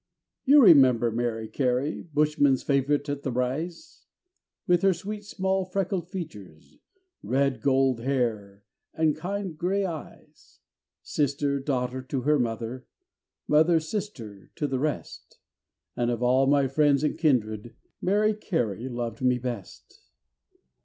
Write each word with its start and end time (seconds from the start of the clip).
You 0.45 0.63
remember 0.63 1.11
Mary 1.11 1.47
Carey, 1.47 2.01
Bushmen's 2.01 2.63
favourite 2.63 3.07
at 3.07 3.21
the 3.21 3.31
Rise? 3.31 4.07
With 4.65 4.81
her 4.81 4.95
sweet 4.95 5.23
small 5.23 5.63
freckled 5.63 6.09
features, 6.09 6.79
Red 7.21 7.61
gold 7.61 7.99
hair, 7.99 8.63
and 8.95 9.15
kind 9.15 9.55
grey 9.55 9.85
eyes; 9.85 10.59
Sister, 11.03 11.59
daughter, 11.59 12.01
to 12.01 12.21
her 12.21 12.39
mother, 12.39 12.87
Mother, 13.47 13.79
sister, 13.79 14.49
to 14.55 14.65
the 14.65 14.79
rest 14.79 15.37
And 15.95 16.09
of 16.09 16.23
all 16.23 16.47
my 16.47 16.67
friends 16.67 17.03
and 17.03 17.15
kindred, 17.15 17.75
Mary 18.01 18.33
Carey 18.33 18.89
loved 18.89 19.21
me 19.21 19.37
best. 19.37 20.01